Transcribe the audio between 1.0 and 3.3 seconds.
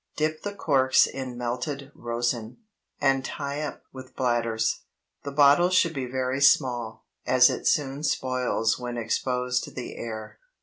in melted rosin, and